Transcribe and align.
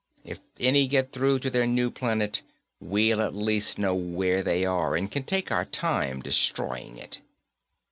If 0.23 0.39
any 0.59 0.87
get 0.87 1.11
through 1.11 1.37
to 1.41 1.51
their 1.51 1.67
new 1.67 1.91
planet, 1.91 2.41
we'll 2.79 3.21
at 3.21 3.35
least 3.35 3.77
know 3.77 3.93
where 3.93 4.41
they 4.41 4.65
are 4.65 4.95
and 4.95 5.11
can 5.11 5.21
take 5.23 5.51
our 5.51 5.65
time 5.65 6.23
destroying 6.23 6.97
it." 6.97 7.19